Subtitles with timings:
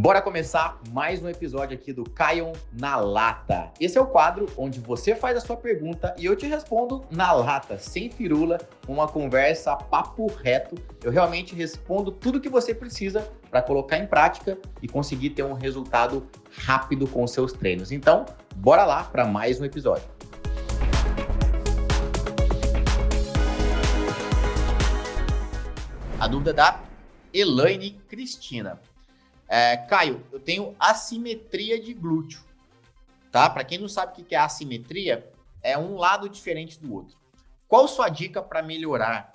[0.00, 3.72] Bora começar mais um episódio aqui do Caion na Lata.
[3.80, 7.32] Esse é o quadro onde você faz a sua pergunta e eu te respondo na
[7.32, 10.76] lata, sem firula, uma conversa papo reto.
[11.02, 15.52] Eu realmente respondo tudo que você precisa para colocar em prática e conseguir ter um
[15.52, 16.28] resultado
[16.58, 17.90] rápido com seus treinos.
[17.90, 18.24] Então,
[18.54, 20.08] bora lá para mais um episódio.
[26.20, 26.84] A dúvida da
[27.34, 28.80] Elaine Cristina.
[29.48, 32.42] É, Caio, eu tenho assimetria de glúteo,
[33.32, 33.48] tá?
[33.48, 37.16] Para quem não sabe o que é assimetria, é um lado diferente do outro.
[37.66, 39.34] Qual sua dica para melhorar?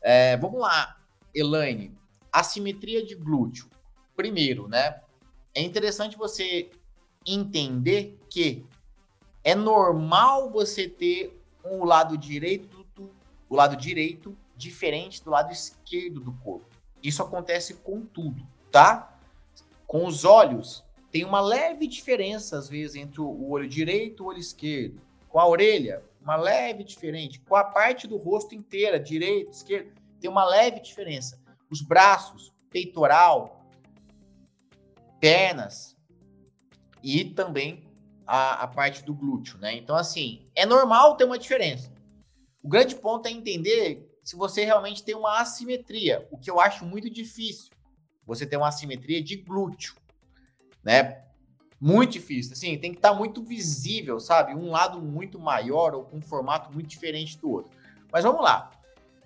[0.00, 0.96] É, vamos lá,
[1.34, 1.96] Elaine.
[2.32, 3.68] Assimetria de glúteo.
[4.14, 5.00] Primeiro, né?
[5.54, 6.70] É interessante você
[7.26, 8.64] entender que
[9.42, 12.86] é normal você ter um lado direito,
[13.48, 16.66] o lado direito diferente do lado esquerdo do corpo.
[17.02, 19.15] Isso acontece com tudo, tá?
[19.86, 24.28] Com os olhos, tem uma leve diferença, às vezes, entre o olho direito e o
[24.28, 25.00] olho esquerdo.
[25.28, 27.38] Com a orelha, uma leve diferença.
[27.48, 31.40] Com a parte do rosto inteira, direito, esquerdo, tem uma leve diferença.
[31.70, 33.64] Os braços, peitoral,
[35.20, 35.96] pernas
[37.02, 37.84] e também
[38.26, 39.76] a, a parte do glúteo, né?
[39.76, 41.92] Então, assim, é normal ter uma diferença.
[42.62, 46.84] O grande ponto é entender se você realmente tem uma assimetria, o que eu acho
[46.84, 47.75] muito difícil
[48.26, 49.94] você ter uma assimetria de glúteo,
[50.82, 51.22] né?
[51.80, 54.54] Muito difícil, assim, tem que estar tá muito visível, sabe?
[54.54, 57.70] Um lado muito maior ou com um formato muito diferente do outro.
[58.10, 58.70] Mas vamos lá.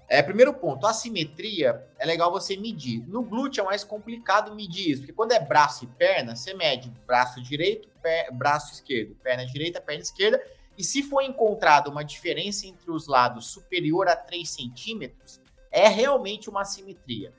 [0.09, 3.06] É, primeiro ponto, a assimetria é legal você medir.
[3.06, 6.93] No glúteo é mais complicado medir isso, porque quando é braço e perna, você mede
[7.06, 7.89] braço direito,
[8.33, 10.43] braço esquerdo, perna direita, perna esquerda,
[10.77, 15.41] e se for encontrada uma diferença entre os lados superior a 3 centímetros,
[15.71, 17.33] é realmente uma assimetria.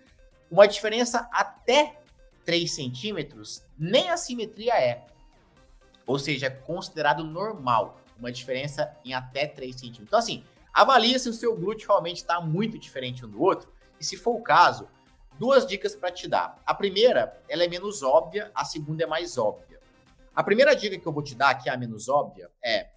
[0.52, 2.02] Uma diferença até
[2.44, 5.06] 3 centímetros, nem a simetria é.
[6.06, 8.02] Ou seja, é considerado normal.
[8.20, 10.08] Uma diferença em até 3 centímetros.
[10.08, 13.72] Então, assim, avalie se o seu glúteo realmente está muito diferente um do outro.
[13.98, 14.90] E se for o caso,
[15.40, 16.62] duas dicas para te dar.
[16.66, 19.80] A primeira, ela é menos óbvia, a segunda é mais óbvia.
[20.36, 22.90] A primeira dica que eu vou te dar, que é a menos óbvia, é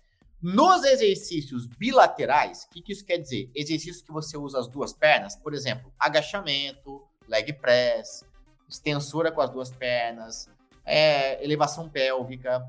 [0.43, 3.51] nos exercícios bilaterais, o que, que isso quer dizer?
[3.55, 8.25] Exercícios que você usa as duas pernas, por exemplo, agachamento, leg press,
[8.69, 10.49] extensora com as duas pernas,
[10.85, 12.69] é, elevação pélvica.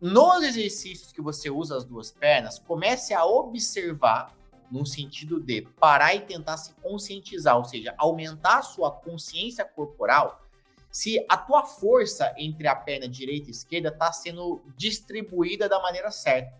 [0.00, 4.34] Nos exercícios que você usa as duas pernas, comece a observar
[4.70, 10.40] no sentido de parar e tentar se conscientizar, ou seja, aumentar a sua consciência corporal,
[10.90, 16.10] se a tua força entre a perna direita e esquerda está sendo distribuída da maneira
[16.10, 16.59] certa.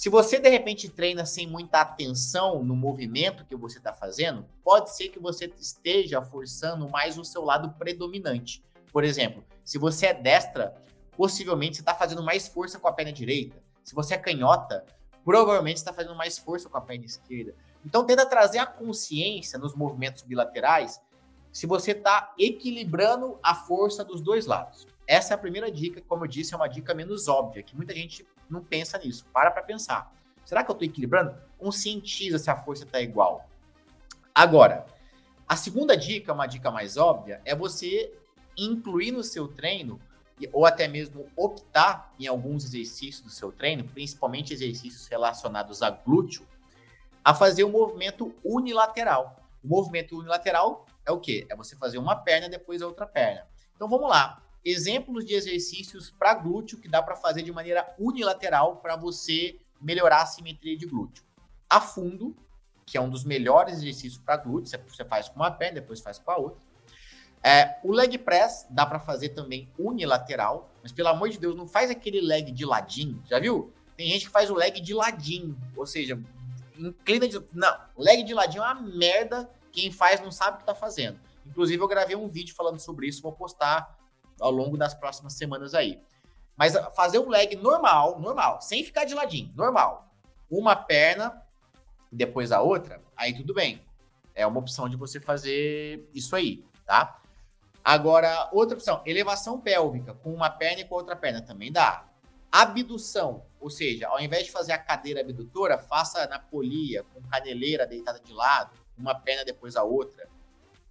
[0.00, 4.96] Se você de repente treina sem muita atenção no movimento que você está fazendo, pode
[4.96, 8.64] ser que você esteja forçando mais o seu lado predominante.
[8.90, 10.74] Por exemplo, se você é destra,
[11.14, 13.62] possivelmente você está fazendo mais força com a perna direita.
[13.84, 14.86] Se você é canhota,
[15.22, 17.54] provavelmente está fazendo mais força com a perna esquerda.
[17.84, 20.98] Então tenta trazer a consciência nos movimentos bilaterais
[21.52, 24.86] se você está equilibrando a força dos dois lados.
[25.06, 27.94] Essa é a primeira dica, como eu disse, é uma dica menos óbvia, que muita
[27.94, 29.24] gente não pensa nisso.
[29.32, 30.12] Para para pensar.
[30.44, 31.34] Será que eu estou equilibrando?
[31.58, 33.48] Conscientiza se a força está igual.
[34.34, 34.86] Agora,
[35.48, 38.12] a segunda dica, uma dica mais óbvia, é você
[38.56, 40.00] incluir no seu treino
[40.52, 46.46] ou até mesmo optar em alguns exercícios do seu treino, principalmente exercícios relacionados a glúteo,
[47.22, 49.36] a fazer um movimento unilateral.
[49.62, 51.46] O movimento unilateral é o quê?
[51.50, 53.46] É você fazer uma perna depois a outra perna.
[53.74, 58.76] Então vamos lá exemplos de exercícios para glúteo que dá para fazer de maneira unilateral
[58.76, 61.24] para você melhorar a simetria de glúteo.
[61.68, 62.36] A fundo,
[62.84, 66.18] que é um dos melhores exercícios para glúteo, você faz com uma perna, depois faz
[66.18, 66.60] com a outra.
[67.42, 71.66] É, o leg press dá para fazer também unilateral, mas pelo amor de Deus, não
[71.66, 73.72] faz aquele leg de ladinho, já viu?
[73.96, 76.20] Tem gente que faz o leg de ladinho, ou seja,
[76.76, 77.42] inclina de.
[77.54, 79.50] Não, leg de ladinho é uma merda.
[79.72, 81.18] Quem faz não sabe o que está fazendo.
[81.46, 83.99] Inclusive, eu gravei um vídeo falando sobre isso, vou postar
[84.40, 86.02] ao longo das próximas semanas aí.
[86.56, 90.08] Mas fazer um leg normal, normal, sem ficar de ladinho, normal.
[90.50, 91.42] Uma perna,
[92.10, 93.82] depois a outra, aí tudo bem.
[94.34, 97.20] É uma opção de você fazer isso aí, tá?
[97.84, 102.06] Agora, outra opção, elevação pélvica com uma perna e com outra perna também dá.
[102.52, 107.86] Abdução, ou seja, ao invés de fazer a cadeira abdutora, faça na polia, com caneleira
[107.86, 110.28] deitada de lado, uma perna depois a outra.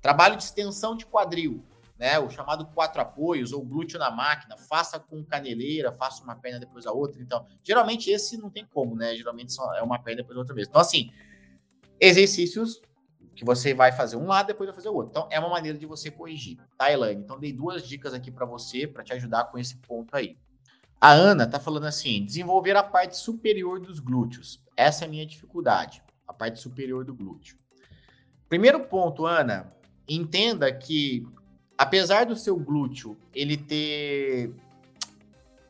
[0.02, 1.64] Trabalho de extensão de quadril
[2.00, 2.18] né?
[2.18, 6.88] O chamado quatro apoios ou glúteo na máquina, faça com caneleira, faça uma perna depois
[6.88, 7.22] a outra.
[7.22, 9.14] Então, geralmente esse não tem como, né?
[9.16, 10.68] Geralmente é uma perna depois a outra vez.
[10.70, 11.12] Então, assim,
[12.00, 12.82] exercícios
[13.36, 15.12] que você vai fazer um lado, depois vai fazer o outro.
[15.12, 17.22] Então, é uma maneira de você corrigir, tá, Elaine?
[17.22, 20.38] Então, dei duas dicas aqui para você, para te ajudar com esse ponto aí.
[21.02, 24.62] A Ana tá falando assim: desenvolver a parte superior dos glúteos.
[24.76, 27.58] Essa é a minha dificuldade, a parte superior do glúteo.
[28.48, 29.74] Primeiro ponto, Ana,
[30.08, 31.26] entenda que
[31.80, 34.54] apesar do seu glúteo ele ter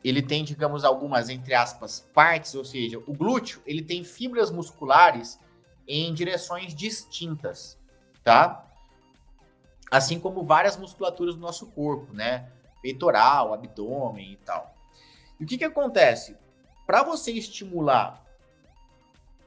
[0.02, 5.38] ele tem, digamos, algumas entre aspas partes, ou seja, o glúteo, ele tem fibras musculares
[5.86, 7.78] em direções distintas,
[8.24, 8.66] tá?
[9.90, 12.50] Assim como várias musculaturas do nosso corpo, né?
[12.82, 14.74] Peitoral, abdômen e tal.
[15.38, 16.34] E o que que acontece?
[16.86, 18.24] Para você estimular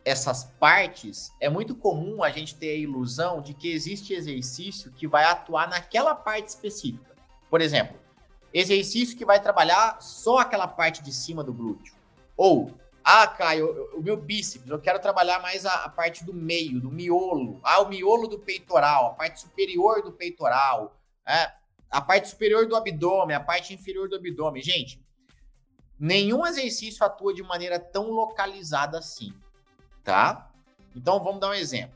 [0.05, 5.07] essas partes, é muito comum a gente ter a ilusão de que existe exercício que
[5.07, 7.15] vai atuar naquela parte específica.
[7.49, 7.97] Por exemplo,
[8.53, 11.95] exercício que vai trabalhar só aquela parte de cima do glúteo.
[12.35, 12.71] Ou,
[13.03, 16.91] ah, Caio, o meu bíceps, eu quero trabalhar mais a, a, parte do meio, do
[16.91, 17.61] miolo.
[17.63, 21.51] Ah, o miolo do peitoral, a parte superior do peitoral, é,
[21.89, 24.61] a parte superior do abdômen, a parte inferior do abdômen.
[24.61, 25.01] Gente,
[25.97, 29.33] nenhum exercício atua de maneira tão localizada assim
[30.03, 30.51] tá?
[30.95, 31.95] Então vamos dar um exemplo.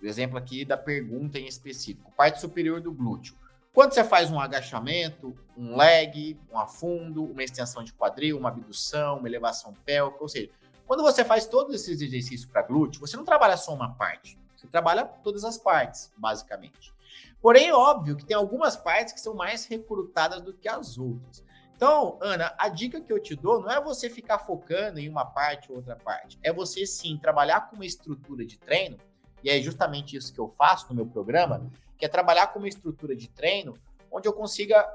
[0.00, 2.12] O exemplo aqui da pergunta em específico.
[2.16, 3.34] Parte superior do glúteo.
[3.72, 9.18] Quando você faz um agachamento, um leg, um afundo, uma extensão de quadril, uma abdução,
[9.18, 10.50] uma elevação pélvica, ou seja,
[10.86, 14.66] quando você faz todos esses exercícios para glúteo, você não trabalha só uma parte, você
[14.66, 16.92] trabalha todas as partes, basicamente.
[17.40, 21.44] Porém, é óbvio que tem algumas partes que são mais recrutadas do que as outras.
[21.78, 25.24] Então, Ana, a dica que eu te dou não é você ficar focando em uma
[25.24, 26.36] parte ou outra parte.
[26.42, 28.98] É você sim trabalhar com uma estrutura de treino,
[29.44, 32.66] e é justamente isso que eu faço no meu programa, que é trabalhar com uma
[32.66, 33.74] estrutura de treino
[34.10, 34.92] onde eu consiga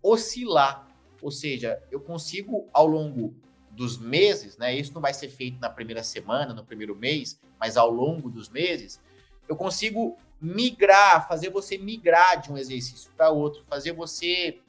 [0.00, 0.86] oscilar.
[1.20, 3.34] Ou seja, eu consigo ao longo
[3.72, 4.72] dos meses, né?
[4.72, 8.48] Isso não vai ser feito na primeira semana, no primeiro mês, mas ao longo dos
[8.48, 9.00] meses,
[9.48, 14.60] eu consigo migrar, fazer você migrar de um exercício para outro, fazer você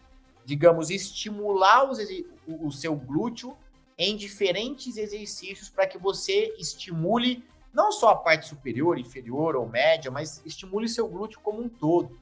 [0.46, 2.00] digamos, estimular os,
[2.48, 3.58] o, o seu glúteo
[3.98, 7.44] em diferentes exercícios para que você estimule
[7.74, 12.20] não só a parte superior, inferior ou média, mas estimule seu glúteo como um todo.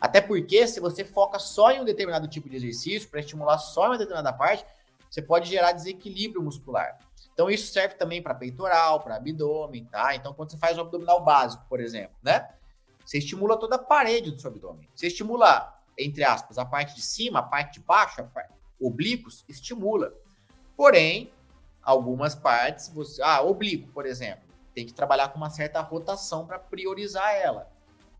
[0.00, 3.86] Até porque, se você foca só em um determinado tipo de exercício, para estimular só
[3.86, 4.64] uma determinada parte,
[5.10, 6.98] você pode gerar desequilíbrio muscular.
[7.32, 10.14] Então, isso serve também para peitoral, para abdômen, tá?
[10.14, 12.48] Então, quando você faz um abdominal básico, por exemplo, né?
[13.04, 14.88] Você estimula toda a parede do seu abdômen.
[14.94, 19.44] Você estimula entre aspas, a parte de cima, a parte de baixo, a parte, oblíquos,
[19.48, 20.12] estimula.
[20.76, 21.32] Porém,
[21.82, 24.44] algumas partes, você, ah, oblíquo, por exemplo,
[24.74, 27.70] tem que trabalhar com uma certa rotação para priorizar ela.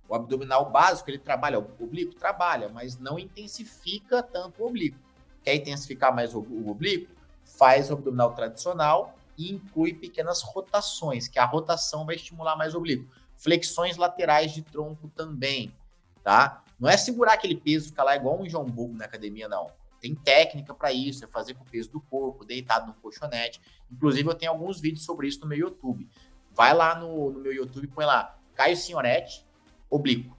[0.08, 4.98] O abdominal básico, ele trabalha, o oblíquo trabalha, mas não intensifica tanto o oblíquo.
[5.42, 7.12] Quer intensificar mais o, o oblíquo?
[7.44, 12.78] Faz o abdominal tradicional e inclui pequenas rotações, que a rotação vai estimular mais o
[12.78, 13.10] oblíquo.
[13.36, 15.74] Flexões laterais de tronco também,
[16.22, 16.63] tá?
[16.84, 19.70] Não é segurar aquele peso, ficar lá igual um João Bobo na academia, não.
[19.98, 23.58] Tem técnica para isso, é fazer com o peso do corpo, deitado no colchonete.
[23.90, 26.06] Inclusive, eu tenho alguns vídeos sobre isso no meu YouTube.
[26.52, 29.46] Vai lá no, no meu YouTube, põe lá Caio Signoretti,
[29.88, 30.36] oblíquo.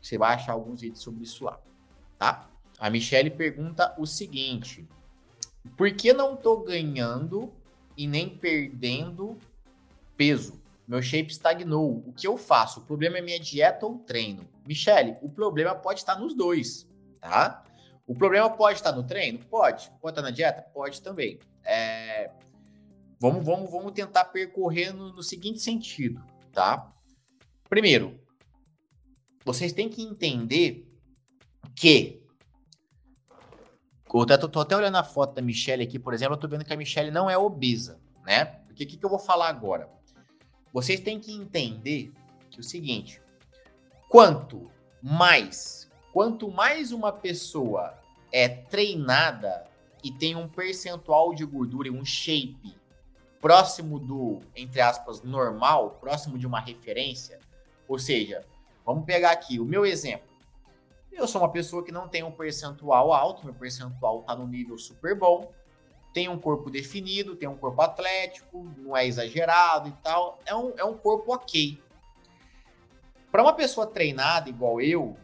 [0.00, 1.60] Você vai achar alguns vídeos sobre isso lá,
[2.16, 2.48] tá?
[2.78, 4.88] A Michelle pergunta o seguinte:
[5.76, 7.52] por que não tô ganhando
[7.96, 9.36] e nem perdendo
[10.16, 10.62] peso?
[10.88, 12.02] Meu shape estagnou.
[12.06, 12.80] O que eu faço?
[12.80, 14.48] O problema é minha dieta ou treino?
[14.66, 16.88] Michele, o problema pode estar nos dois,
[17.20, 17.62] tá?
[18.06, 19.38] O problema pode estar no treino?
[19.50, 19.92] Pode.
[20.00, 20.62] Pode estar na dieta?
[20.62, 21.38] Pode também.
[21.62, 22.30] É...
[23.20, 26.90] Vamos, vamos, vamos tentar percorrer no, no seguinte sentido, tá?
[27.68, 28.18] Primeiro,
[29.44, 30.88] vocês têm que entender
[31.76, 32.22] que
[34.10, 36.64] eu tô, tô, até olhando a foto da Michelle aqui, por exemplo, eu tô vendo
[36.64, 38.46] que a Michelle não é obesa, né?
[38.46, 39.97] Porque o que, que eu vou falar agora?
[40.72, 42.12] Vocês têm que entender
[42.50, 43.20] que é o seguinte:
[44.08, 44.70] quanto
[45.02, 47.98] mais, quanto mais uma pessoa
[48.32, 49.66] é treinada
[50.02, 52.76] e tem um percentual de gordura e um shape
[53.40, 57.38] próximo do, entre aspas, normal, próximo de uma referência,
[57.86, 58.44] ou seja,
[58.84, 60.28] vamos pegar aqui o meu exemplo.
[61.12, 64.76] Eu sou uma pessoa que não tem um percentual alto, meu percentual está no nível
[64.78, 65.52] super bom,
[66.18, 70.40] tem um corpo definido, tem um corpo atlético, não é exagerado e tal.
[70.44, 71.80] É um, é um corpo ok.
[73.30, 75.16] Para uma pessoa treinada igual eu,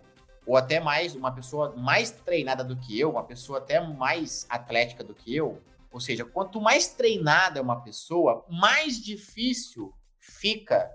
[0.47, 5.03] ou até mais, uma pessoa mais treinada do que eu, uma pessoa até mais atlética
[5.03, 5.61] do que eu,
[5.91, 10.89] ou seja, quanto mais treinada é uma pessoa, mais difícil fica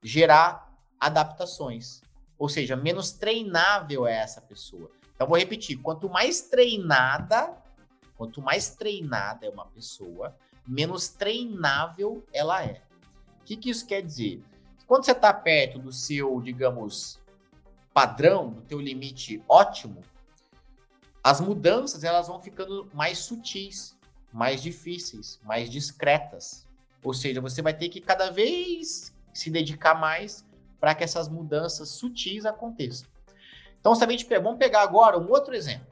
[0.00, 2.02] gerar adaptações.
[2.38, 4.92] Ou seja, menos treinável é essa pessoa.
[5.12, 7.52] Então, vou repetir: quanto mais treinada
[8.18, 12.82] Quanto mais treinada é uma pessoa, menos treinável ela é.
[13.40, 14.44] O que, que isso quer dizer?
[14.88, 17.20] quando você está perto do seu, digamos,
[17.92, 20.02] padrão, do teu limite ótimo,
[21.22, 23.94] as mudanças elas vão ficando mais sutis,
[24.32, 26.66] mais difíceis, mais discretas.
[27.04, 30.42] Ou seja, você vai ter que cada vez se dedicar mais
[30.80, 33.06] para que essas mudanças sutis aconteçam.
[33.78, 35.86] Então, se a gente vamos pegar agora um outro exemplo.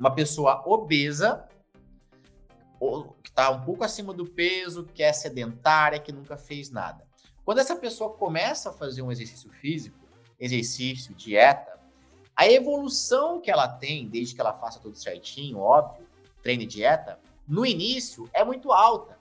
[0.00, 1.46] Uma pessoa obesa,
[3.22, 7.06] que está um pouco acima do peso, que é sedentária, que nunca fez nada.
[7.44, 9.98] Quando essa pessoa começa a fazer um exercício físico,
[10.38, 11.78] exercício, dieta,
[12.34, 16.06] a evolução que ela tem, desde que ela faça tudo certinho, óbvio,
[16.42, 19.18] treino e dieta, no início é muito alta.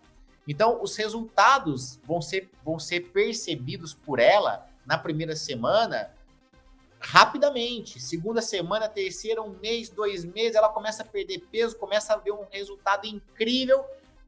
[0.47, 6.15] Então, os resultados vão ser, vão ser percebidos por ela na primeira semana
[6.99, 7.99] rapidamente.
[7.99, 12.31] Segunda semana, terceira, um mês, dois meses, ela começa a perder peso, começa a ver
[12.31, 13.83] um resultado incrível.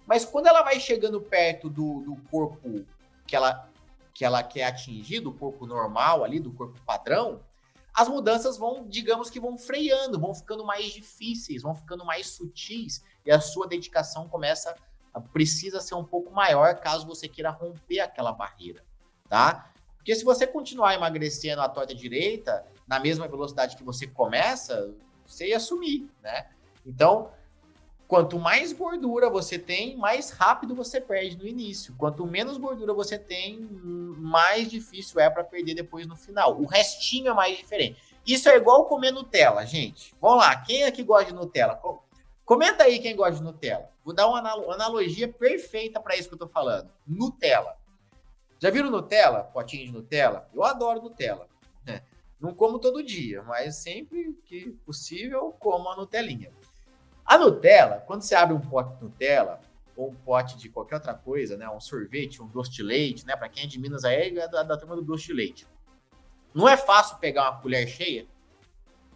[0.07, 2.85] Mas quando ela vai chegando perto do, do corpo
[3.27, 3.69] que ela,
[4.13, 7.41] que ela quer atingir, do corpo normal ali, do corpo padrão,
[7.93, 13.03] as mudanças vão, digamos que vão freando, vão ficando mais difíceis, vão ficando mais sutis
[13.25, 14.73] e a sua dedicação começa
[15.33, 18.83] precisa ser um pouco maior caso você queira romper aquela barreira,
[19.27, 19.71] tá?
[20.01, 24.91] Porque se você continuar emagrecendo a torta direita, na mesma velocidade que você começa,
[25.27, 26.47] você ia sumir, né?
[26.83, 27.29] Então,
[28.07, 31.93] quanto mais gordura você tem, mais rápido você perde no início.
[31.99, 36.59] Quanto menos gordura você tem, mais difícil é para perder depois no final.
[36.59, 38.01] O restinho é mais diferente.
[38.25, 40.15] Isso é igual comer Nutella, gente.
[40.19, 41.79] Vamos lá, quem aqui gosta de Nutella?
[42.43, 43.87] Comenta aí quem gosta de Nutella.
[44.03, 44.39] Vou dar uma
[44.73, 46.91] analogia perfeita para isso que eu tô falando.
[47.05, 47.77] Nutella.
[48.61, 49.43] Já viram Nutella?
[49.43, 50.47] Potinho de Nutella?
[50.53, 51.47] Eu adoro Nutella.
[51.83, 52.03] Né?
[52.39, 56.51] Não como todo dia, mas sempre que possível, como a Nutelinha.
[57.25, 59.59] A Nutella, quando você abre um pote de Nutella,
[59.95, 61.67] ou um pote de qualquer outra coisa, né?
[61.69, 63.35] Um sorvete, um doce de leite, né?
[63.35, 65.67] Para quem é de Minas aí, é da, da turma do doce de leite.
[66.53, 68.27] Não é fácil pegar uma colher cheia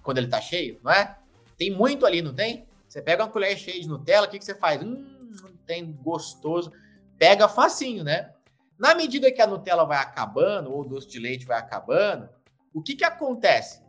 [0.02, 1.18] quando ele tá cheio, não é?
[1.58, 2.68] Tem muito ali, não tem?
[2.88, 4.82] Você pega uma colher cheia de Nutella, o que, que você faz?
[4.82, 5.28] Hum,
[5.66, 6.72] tem gostoso.
[7.18, 8.35] Pega facinho, né?
[8.78, 12.30] Na medida que a Nutella vai acabando, ou o doce de leite vai acabando,
[12.74, 13.82] o que, que acontece?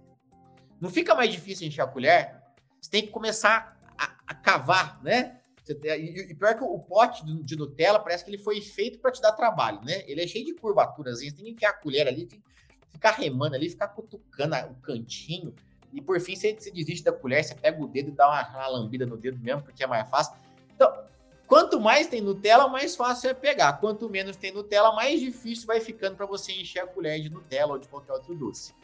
[0.81, 2.41] Não fica mais difícil encher a colher?
[2.81, 5.41] Você tem que começar a, a cavar, né?
[5.69, 9.33] E, pior que o pote de Nutella parece que ele foi feito para te dar
[9.33, 10.05] trabalho, né?
[10.07, 12.47] Ele é cheio de curvaturas, você tem que enfiar a colher ali, tem que
[12.89, 15.53] ficar remando ali, ficar cutucando o cantinho.
[15.93, 18.49] E por fim, você, você desiste da colher, você pega o dedo e dá uma,
[18.49, 20.37] uma lambida no dedo mesmo, porque é mais fácil.
[20.73, 21.05] Então,
[21.47, 23.75] Quanto mais tem Nutella, mais fácil é pegar.
[23.75, 27.75] Quanto menos tem Nutella, mais difícil vai ficando para você encher a colher de Nutella
[27.75, 28.75] ou de qualquer outro doce.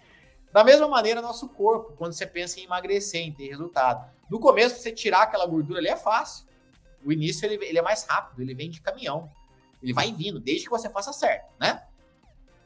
[0.52, 4.08] Da mesma maneira, nosso corpo, quando você pensa em emagrecer, em ter resultado.
[4.30, 6.46] No começo, você tirar aquela gordura ali é fácil.
[7.04, 9.30] O início ele, ele é mais rápido, ele vem de caminhão.
[9.82, 11.82] Ele vai vindo, desde que você faça certo, né?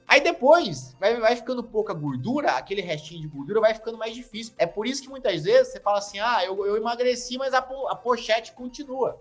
[0.06, 4.54] Aí depois, vai, vai ficando pouca gordura, aquele restinho de gordura vai ficando mais difícil.
[4.58, 7.58] É por isso que muitas vezes você fala assim: ah, eu, eu emagreci, mas a,
[7.58, 9.20] a pochete continua.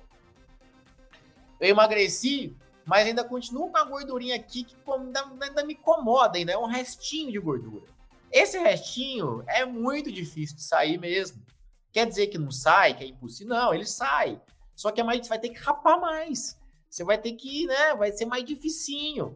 [1.65, 2.55] Eu emagreci,
[2.85, 6.67] mas ainda continuo com a gordurinha aqui que ainda, ainda me incomoda, ainda é um
[6.67, 7.87] restinho de gordura.
[8.31, 11.43] Esse restinho é muito difícil de sair mesmo.
[11.91, 13.55] Quer dizer que não sai, que é impossível?
[13.55, 14.39] Não, ele sai.
[14.75, 16.55] Só que é mais, você vai ter que rapar mais.
[16.87, 17.95] Você vai ter que, né?
[17.95, 19.35] Vai ser mais dificinho.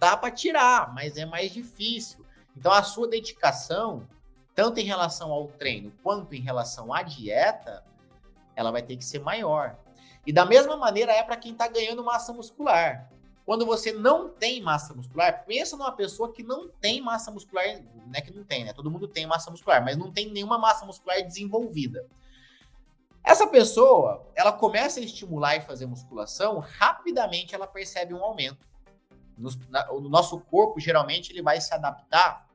[0.00, 2.26] Dá para tirar, mas é mais difícil.
[2.56, 4.04] Então a sua dedicação,
[4.52, 7.84] tanto em relação ao treino quanto em relação à dieta,
[8.56, 9.78] ela vai ter que ser maior.
[10.28, 13.10] E da mesma maneira é para quem está ganhando massa muscular.
[13.46, 18.12] Quando você não tem massa muscular, pensa numa pessoa que não tem massa muscular, não
[18.12, 18.74] é que não tem, né?
[18.74, 22.06] Todo mundo tem massa muscular, mas não tem nenhuma massa muscular desenvolvida.
[23.24, 28.68] Essa pessoa, ela começa a estimular e fazer musculação, rapidamente ela percebe um aumento.
[29.34, 32.46] No, na, no nosso corpo, geralmente, ele vai se adaptar.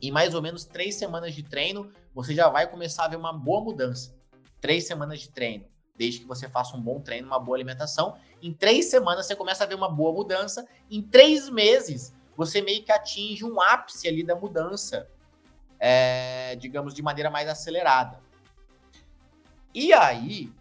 [0.00, 3.34] Em mais ou menos três semanas de treino, você já vai começar a ver uma
[3.34, 4.16] boa mudança.
[4.62, 8.16] Três semanas de treino desde que você faça um bom treino, uma boa alimentação.
[8.40, 10.66] Em três semanas você começa a ver uma boa mudança.
[10.90, 15.08] Em três meses você meio que atinge um ápice ali da mudança,
[15.78, 18.20] é, digamos, de maneira mais acelerada.
[19.74, 20.52] E aí,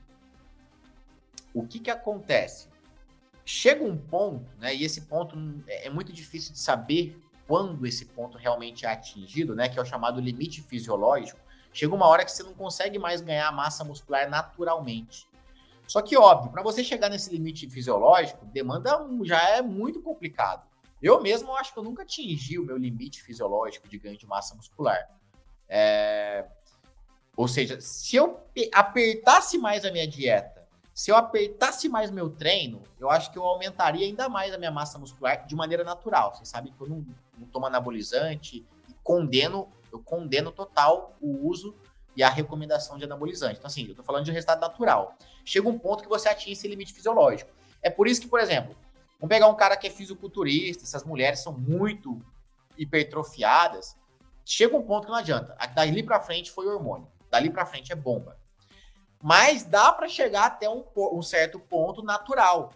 [1.53, 2.69] o que que acontece?
[3.45, 4.75] Chega um ponto, né?
[4.75, 5.35] E esse ponto
[5.67, 9.67] é, é muito difícil de saber quando esse ponto realmente é atingido, né?
[9.67, 11.39] Que é o chamado limite fisiológico
[11.73, 15.27] Chega uma hora que você não consegue mais ganhar massa muscular naturalmente.
[15.87, 20.65] Só que, óbvio, para você chegar nesse limite fisiológico, demanda já é muito complicado.
[21.01, 24.55] Eu mesmo acho que eu nunca atingi o meu limite fisiológico de ganho de massa
[24.55, 25.09] muscular.
[25.67, 26.45] É...
[27.35, 28.39] Ou seja, se eu
[28.73, 30.61] apertasse mais a minha dieta,
[30.93, 34.71] Se eu apertasse mais meu treino, eu acho que eu aumentaria ainda mais a minha
[34.71, 36.35] massa muscular de maneira natural.
[36.35, 37.05] Você sabe que eu não,
[37.37, 41.75] não tomo anabolizante e condeno, eu condeno total o uso
[42.15, 43.57] e a recomendação de anabolizante.
[43.57, 45.15] Então, assim, eu tô falando de um resultado natural.
[45.45, 47.51] Chega um ponto que você atinge esse limite fisiológico.
[47.81, 48.75] É por isso que, por exemplo,
[49.19, 52.21] vamos pegar um cara que é fisiculturista, essas mulheres são muito
[52.77, 53.95] hipertrofiadas,
[54.45, 55.55] chega um ponto que não adianta.
[55.73, 57.07] Dali para frente foi hormônio.
[57.29, 58.37] Dali para frente é bomba.
[59.21, 62.71] Mas dá para chegar até um, um, certo ponto natural.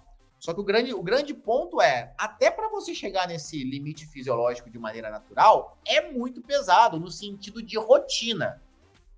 [0.45, 4.69] Só que o grande, o grande ponto é, até para você chegar nesse limite fisiológico
[4.69, 8.61] de maneira natural, é muito pesado no sentido de rotina.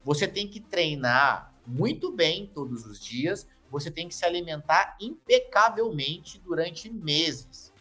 [0.06, 6.40] Você tem que treinar muito bem todos os dias, você tem que se alimentar impecavelmente
[6.40, 7.74] durante meses.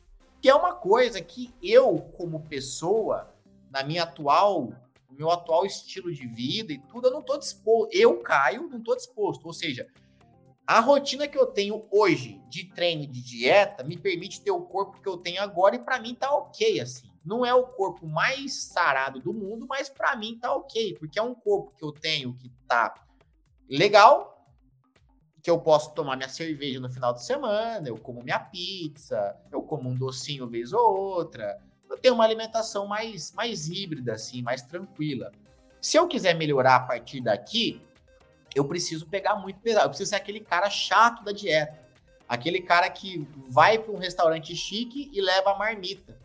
[0.42, 3.32] Que é uma coisa que eu, como pessoa,
[3.70, 4.72] na minha atual,
[5.08, 7.94] no meu atual estilo de vida e tudo, eu não estou disposto.
[7.94, 9.46] Eu, Caio, não estou disposto.
[9.46, 9.86] Ou seja,
[10.66, 15.00] a rotina que eu tenho hoje de treino de dieta me permite ter o corpo
[15.00, 17.08] que eu tenho agora e para mim tá ok assim.
[17.25, 21.23] Não é o corpo mais sarado do mundo, mas para mim tá ok, porque é
[21.23, 22.94] um corpo que eu tenho que tá
[23.68, 24.44] legal,
[25.42, 29.62] que eu posso tomar minha cerveja no final de semana, eu como minha pizza, eu
[29.62, 31.61] como um docinho vez ou outra.
[31.88, 35.30] Eu tenho uma alimentação mais mais híbrida assim, mais tranquila.
[35.80, 37.80] Se eu quiser melhorar a partir daqui,
[38.56, 39.86] eu preciso pegar muito pesado.
[39.86, 41.84] Eu preciso ser aquele cara chato da dieta.
[42.28, 46.16] Aquele cara que vai para um restaurante chique e leva a marmita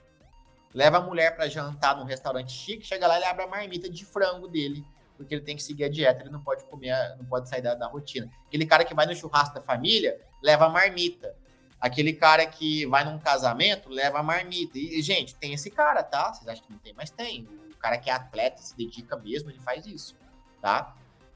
[0.74, 4.06] leva a mulher para jantar num restaurante chique, chega lá e abre a marmita de
[4.06, 4.86] frango dele,
[5.18, 7.76] porque ele tem que seguir a dieta, ele não pode comer, não pode sair da,
[7.76, 8.30] da rotina.
[8.48, 11.36] Aquele cara que vai no churrasco da família, leva a marmita.
[11.80, 14.78] Aquele cara que vai num casamento, leva a marmita.
[14.78, 16.32] E, gente, tem esse cara, tá?
[16.32, 17.48] Vocês acham que não tem, mas tem.
[17.72, 20.16] O cara que é atleta, se dedica mesmo, ele faz isso,
[20.62, 20.96] tá?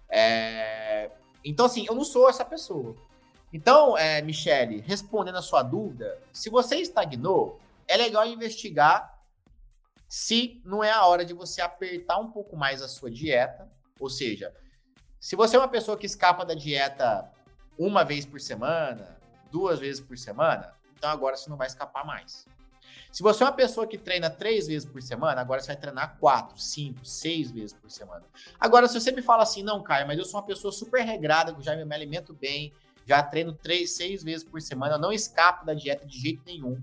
[0.10, 1.12] É...
[1.44, 2.96] Então, assim, eu não sou essa pessoa.
[3.54, 9.16] Então, é, Michele, respondendo a sua dúvida, se você estagnou, é legal investigar
[10.08, 13.70] se não é a hora de você apertar um pouco mais a sua dieta,
[14.00, 14.54] ou seja,
[15.20, 17.32] se você é uma pessoa que escapa da dieta
[17.78, 19.20] uma vez por semana,
[19.52, 22.46] duas vezes por semana, então agora você não vai escapar mais.
[23.16, 26.18] Se você é uma pessoa que treina três vezes por semana, agora você vai treinar
[26.20, 28.26] quatro, cinco, seis vezes por semana.
[28.60, 31.56] Agora, se você me fala assim, não, Caio, mas eu sou uma pessoa super regrada,
[31.62, 32.74] já me alimento bem,
[33.06, 36.78] já treino três, seis vezes por semana, eu não escapo da dieta de jeito nenhum.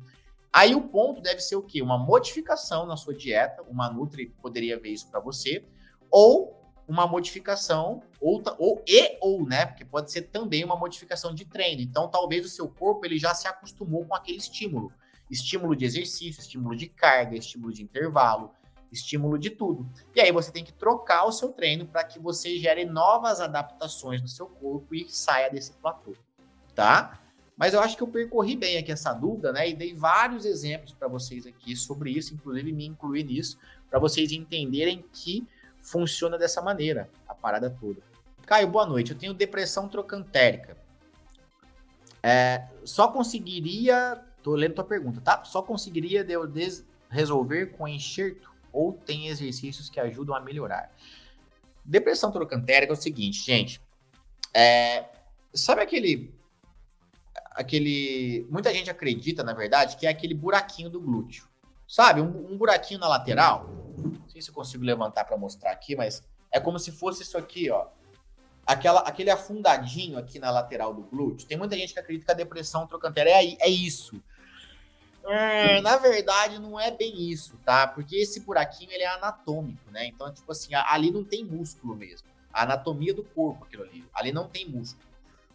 [0.51, 1.83] Aí o ponto deve ser o quê?
[1.83, 5.63] Uma modificação na sua dieta, uma Nutri poderia ver isso para você,
[6.11, 9.67] ou uma modificação, ou, ou e ou, né?
[9.67, 11.83] Porque pode ser também uma modificação de treino.
[11.83, 14.91] Então, talvez o seu corpo ele já se acostumou com aquele estímulo.
[15.33, 18.53] Estímulo de exercício, estímulo de carga, estímulo de intervalo,
[18.93, 19.91] estímulo de tudo.
[20.15, 24.21] E aí você tem que trocar o seu treino para que você gere novas adaptações
[24.21, 26.15] no seu corpo e saia desse platô,
[26.75, 27.19] tá?
[27.57, 29.69] Mas eu acho que eu percorri bem aqui essa dúvida, né?
[29.69, 34.33] E dei vários exemplos para vocês aqui sobre isso, inclusive me incluí nisso, para vocês
[34.33, 35.47] entenderem que
[35.81, 38.03] funciona dessa maneira, a parada toda.
[38.47, 39.13] Caio, boa noite.
[39.13, 40.77] Eu tenho depressão trocantérica.
[42.23, 44.23] É, só conseguiria.
[44.43, 45.45] Tô lendo tua pergunta, tá?
[45.45, 46.27] Só conseguiria
[47.09, 50.91] resolver com enxerto ou tem exercícios que ajudam a melhorar?
[51.85, 53.81] Depressão trocantérica é o seguinte, gente.
[54.55, 55.05] É,
[55.55, 56.33] sabe aquele
[57.55, 58.47] aquele.
[58.51, 61.49] Muita gente acredita, na verdade, que é aquele buraquinho do glúteo.
[61.87, 62.21] Sabe?
[62.21, 63.69] Um, um buraquinho na lateral.
[63.99, 67.37] Não sei se eu consigo levantar para mostrar aqui, mas é como se fosse isso
[67.37, 67.87] aqui, ó.
[68.65, 71.47] Aquela, aquele afundadinho aqui na lateral do glúteo.
[71.47, 74.23] Tem muita gente que acredita que a depressão trocantera é, é isso.
[75.25, 77.87] É, na verdade, não é bem isso, tá?
[77.87, 80.07] Porque esse buraquinho ele é anatômico, né?
[80.07, 82.29] Então, tipo assim, ali não tem músculo mesmo.
[82.53, 84.05] A anatomia do corpo, aquilo ali.
[84.13, 85.07] Ali não tem músculo.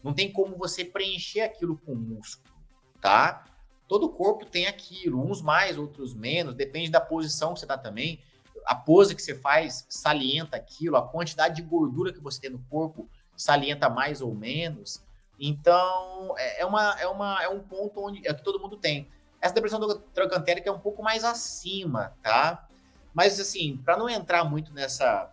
[0.04, 2.54] Não tem como você preencher aquilo com músculo,
[3.02, 3.46] tá?
[3.88, 8.20] Todo corpo tem aquilo, uns mais, outros menos, depende da posição que você tá também.
[8.66, 12.60] A pose que você faz salienta aquilo, a quantidade de gordura que você tem no
[12.70, 15.02] corpo salienta mais ou menos.
[15.40, 19.10] Então, é, é uma, é, uma, é um ponto onde é que todo mundo tem.
[19.42, 19.80] Essa depressão
[20.14, 22.68] trocantérica é um pouco mais acima, tá?
[23.14, 25.32] Mas, assim, para não entrar muito nessa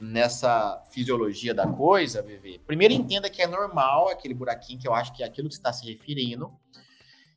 [0.00, 5.12] nessa fisiologia da coisa, VV, primeiro entenda que é normal aquele buraquinho, que eu acho
[5.12, 6.52] que é aquilo que você está se referindo.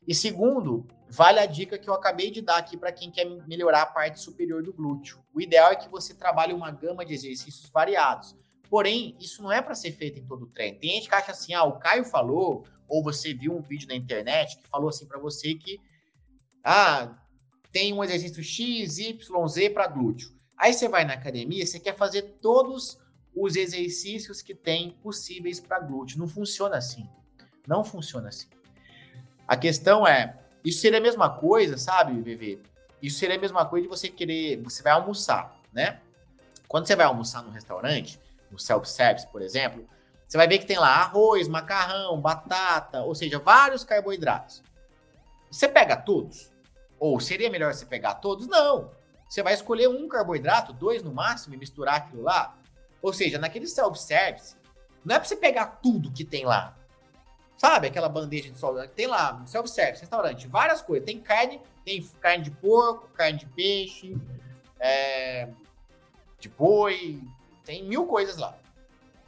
[0.06, 3.82] E segundo, vale a dica que eu acabei de dar aqui para quem quer melhorar
[3.82, 5.18] a parte superior do glúteo.
[5.32, 8.34] O ideal é que você trabalhe uma gama de exercícios variados.
[8.68, 10.78] Porém, isso não é para ser feito em todo o treino.
[10.78, 13.94] Tem gente que acha assim, ah, o Caio falou, ou você viu um vídeo na
[13.94, 15.80] internet que falou assim para você que
[16.64, 17.16] ah,
[17.72, 20.30] tem um exercício X, Y, Z para glúteo.
[20.58, 22.98] Aí você vai na academia, você quer fazer todos
[23.34, 26.18] os exercícios que tem possíveis para glúteo.
[26.18, 27.08] Não funciona assim.
[27.66, 28.48] Não funciona assim.
[29.46, 32.60] A questão é, isso seria a mesma coisa, sabe, VV?
[33.02, 36.00] Isso seria a mesma coisa de você querer, você vai almoçar, né?
[36.66, 38.18] Quando você vai almoçar no restaurante,
[38.50, 39.86] no self-service, por exemplo,
[40.26, 44.62] você vai ver que tem lá arroz, macarrão, batata, ou seja, vários carboidratos.
[45.50, 46.50] Você pega todos?
[46.98, 48.46] Ou seria melhor você pegar todos?
[48.46, 48.90] Não.
[49.28, 52.56] Você vai escolher um carboidrato, dois no máximo, e misturar aquilo lá.
[53.00, 54.56] Ou seja, naquele self-service,
[55.04, 56.76] não é para você pegar tudo que tem lá.
[57.56, 58.76] Sabe aquela bandeja de sol?
[58.88, 61.06] Tem lá, self-service, restaurante, várias coisas.
[61.06, 64.16] Tem carne, tem carne de porco, carne de peixe,
[64.78, 65.48] é,
[66.38, 67.22] de boi,
[67.66, 68.56] tem mil coisas lá.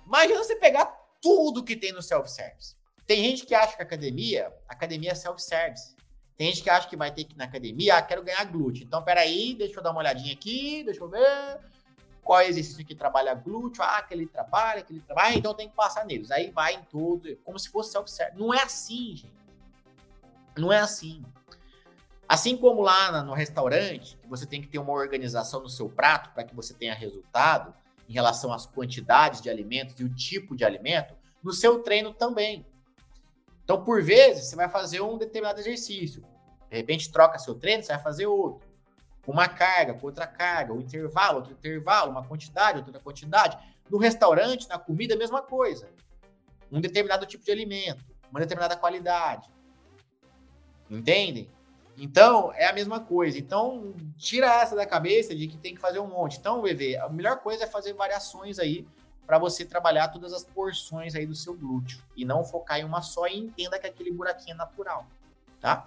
[0.07, 0.87] Imagina você pegar
[1.21, 2.77] tudo que tem no self-service.
[3.07, 5.97] Tem gente que acha que academia, academia é self-service.
[6.37, 8.85] Tem gente que acha que vai ter que ir na academia, ah, quero ganhar glúteo.
[8.85, 11.61] Então, peraí, deixa eu dar uma olhadinha aqui, deixa eu ver
[12.23, 16.31] qual exercício que trabalha glúteo, ah, aquele trabalha, aquele trabalha, então tem que passar neles.
[16.31, 18.39] Aí vai em tudo, como se fosse self-service.
[18.39, 19.33] Não é assim, gente.
[20.57, 21.25] Não é assim.
[22.29, 26.45] Assim como lá no restaurante, você tem que ter uma organização no seu prato para
[26.45, 27.75] que você tenha resultado
[28.09, 32.67] em relação às quantidades de alimentos e o tipo de alimento, no seu treino também.
[33.63, 36.23] Então, por vezes, você vai fazer um determinado exercício.
[36.71, 38.67] De repente, troca seu treino, você vai fazer outro.
[39.27, 43.59] Uma carga com outra carga, um intervalo, outro intervalo, uma quantidade, outra quantidade.
[43.91, 45.91] No restaurante, na comida, a mesma coisa.
[46.73, 49.51] Um determinado tipo de alimento, uma determinada qualidade.
[50.89, 51.51] Entendem?
[52.01, 53.37] Então, é a mesma coisa.
[53.39, 56.39] Então, tira essa da cabeça de que tem que fazer um monte.
[56.39, 58.87] Então, VV, a melhor coisa é fazer variações aí
[59.27, 63.03] para você trabalhar todas as porções aí do seu glúteo e não focar em uma
[63.03, 65.07] só e entenda que aquele buraquinho é natural,
[65.61, 65.87] tá?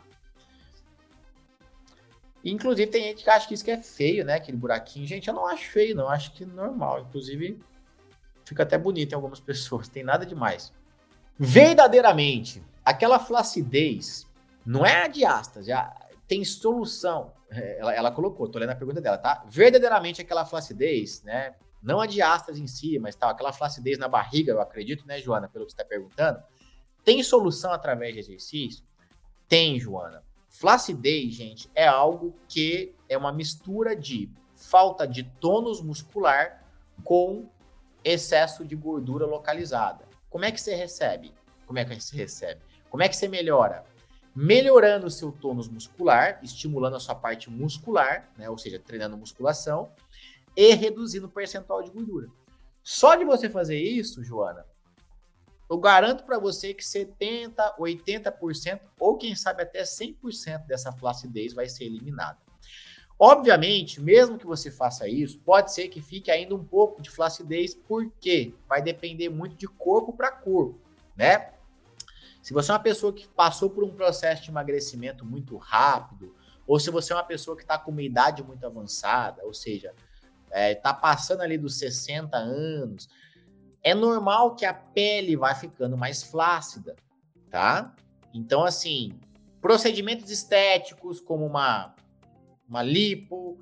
[2.43, 4.35] Inclusive tem gente que acha que isso que é feio, né?
[4.35, 5.07] Aquele buraquinho.
[5.07, 6.09] Gente, eu não acho feio, não.
[6.09, 7.01] Acho que normal.
[7.01, 7.59] Inclusive,
[8.43, 9.87] fica até bonito em algumas pessoas.
[9.87, 10.73] Tem nada demais.
[11.37, 14.27] Verdadeiramente, aquela flacidez
[14.65, 15.93] não é a diástase, já
[16.31, 17.33] tem solução.
[17.49, 19.43] É, ela, ela colocou, tô lendo a pergunta dela, tá?
[19.49, 21.55] Verdadeiramente aquela flacidez, né?
[21.83, 25.49] Não a diástase em si, mas tal, aquela flacidez na barriga, eu acredito, né, Joana,
[25.49, 26.41] pelo que você está perguntando.
[27.03, 28.81] Tem solução através de exercício?
[29.45, 30.23] Tem, Joana.
[30.47, 36.63] Flacidez, gente, é algo que é uma mistura de falta de tônus muscular
[37.03, 37.49] com
[38.05, 40.05] excesso de gordura localizada.
[40.29, 41.33] Como é que você recebe?
[41.67, 42.61] Como é que você recebe?
[42.89, 43.83] Como é que você melhora?
[44.35, 48.49] Melhorando o seu tônus muscular, estimulando a sua parte muscular, né?
[48.49, 49.91] Ou seja, treinando musculação
[50.55, 52.27] e reduzindo o percentual de gordura.
[52.83, 54.65] Só de você fazer isso, Joana,
[55.69, 61.69] eu garanto para você que 70, 80% ou quem sabe até 100% dessa flacidez vai
[61.69, 62.37] ser eliminada.
[63.17, 67.75] Obviamente, mesmo que você faça isso, pode ser que fique ainda um pouco de flacidez,
[67.75, 70.77] porque vai depender muito de corpo para corpo,
[71.15, 71.53] né?
[72.41, 76.79] Se você é uma pessoa que passou por um processo de emagrecimento muito rápido, ou
[76.79, 79.93] se você é uma pessoa que está com uma idade muito avançada, ou seja,
[80.49, 83.07] é, tá passando ali dos 60 anos,
[83.83, 86.95] é normal que a pele vá ficando mais flácida,
[87.49, 87.95] tá?
[88.33, 89.19] Então, assim,
[89.59, 91.95] procedimentos estéticos como uma,
[92.67, 93.59] uma lipo,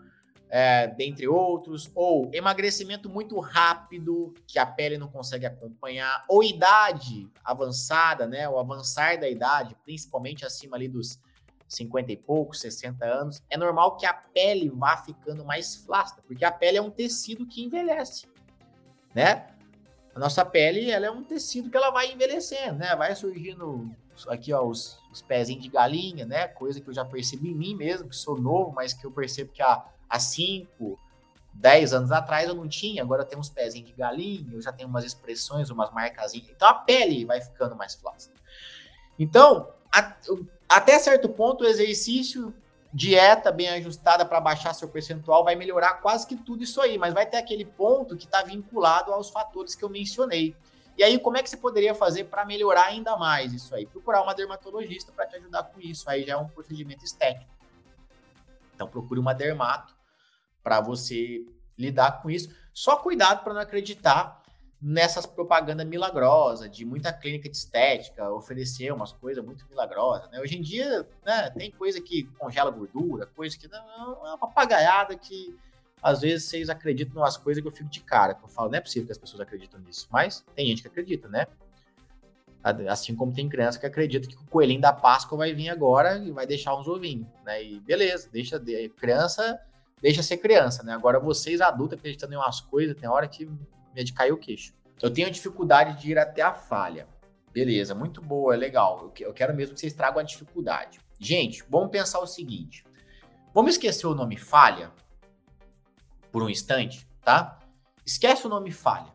[0.49, 7.29] é, dentre outros, ou emagrecimento muito rápido, que a pele não consegue acompanhar, ou idade
[7.43, 8.49] avançada, né?
[8.49, 11.19] O avançar da idade, principalmente acima ali dos
[11.67, 16.43] 50 e poucos, 60 anos, é normal que a pele vá ficando mais flácida, porque
[16.43, 18.27] a pele é um tecido que envelhece,
[19.13, 19.47] né?
[20.15, 22.95] A nossa pele, ela é um tecido que ela vai envelhecendo, né?
[22.95, 23.89] Vai surgindo
[24.27, 26.47] aqui, ó, os, os pezinhos de galinha, né?
[26.47, 29.51] Coisa que eu já percebi em mim mesmo, que sou novo, mas que eu percebo
[29.51, 30.99] que há, há 5,
[31.53, 34.89] 10 anos atrás eu não tinha, agora tem uns pezinhos de galinha, eu já tenho
[34.89, 36.49] umas expressões, umas marcazinhas.
[36.49, 38.33] Então a pele vai ficando mais flácida.
[39.17, 40.15] Então, a,
[40.67, 42.53] até certo ponto, o exercício,
[42.93, 47.13] dieta bem ajustada para baixar seu percentual vai melhorar quase que tudo isso aí, mas
[47.13, 50.55] vai ter aquele ponto que está vinculado aos fatores que eu mencionei.
[50.97, 53.85] E aí, como é que você poderia fazer para melhorar ainda mais isso aí?
[53.85, 56.09] Procurar uma dermatologista para te ajudar com isso.
[56.09, 57.49] Aí já é um procedimento estético.
[58.75, 59.95] Então, procure uma dermato
[60.63, 61.45] para você
[61.77, 62.49] lidar com isso.
[62.73, 64.39] Só cuidado para não acreditar
[64.81, 70.39] nessas propagandas milagrosas de muita clínica de estética oferecer umas coisas muito milagrosas, né?
[70.39, 73.77] Hoje em dia, né, tem coisa que congela gordura, coisa que não,
[74.25, 75.53] é uma papagaiada que
[76.01, 78.77] às vezes vocês acreditam umas coisas que eu fico de cara, que eu falo, não
[78.77, 81.45] é possível que as pessoas acreditam nisso, mas tem gente que acredita, né?
[82.89, 86.31] Assim como tem criança que acredita que o coelhinho da Páscoa vai vir agora e
[86.31, 87.61] vai deixar uns ovinhos, né?
[87.61, 89.59] E beleza, deixa de, criança,
[90.01, 90.93] deixa ser criança, né?
[90.93, 93.49] Agora vocês adultos acreditando em umas coisas, tem hora que
[93.95, 94.73] é de cair o queixo.
[95.01, 97.07] Eu tenho dificuldade de ir até a falha.
[97.51, 99.11] Beleza, muito boa, legal.
[99.19, 100.99] Eu quero mesmo que vocês tragam a dificuldade.
[101.19, 102.83] Gente, vamos pensar o seguinte.
[103.53, 104.91] Vamos esquecer o nome falha
[106.31, 107.59] por um instante, tá?
[108.05, 109.13] Esquece o nome falha,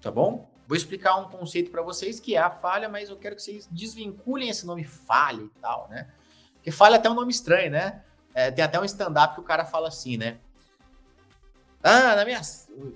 [0.00, 0.48] tá bom?
[0.66, 3.68] Vou explicar um conceito para vocês que é a falha, mas eu quero que vocês
[3.70, 6.10] desvinculem esse nome falha e tal, né?
[6.54, 8.04] Porque falha é até um nome estranho, né?
[8.34, 10.38] É, tem até um stand-up que o cara fala assim, né?
[11.82, 12.40] Ah, na minha.